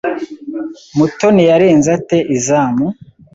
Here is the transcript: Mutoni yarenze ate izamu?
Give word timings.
Mutoni 0.97 1.43
yarenze 1.49 1.89
ate 1.97 2.17
izamu? 2.35 2.87